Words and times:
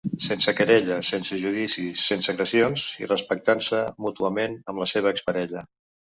Sense 0.25 0.51
querelles, 0.59 1.09
sense 1.15 1.35
judicis, 1.41 2.05
sense 2.11 2.31
agressions, 2.33 2.85
respectant-se 3.11 3.81
mútuament 4.05 4.55
amb 4.73 4.83
la 4.85 4.89
seva 4.93 5.13
ex-parella. 5.17 5.63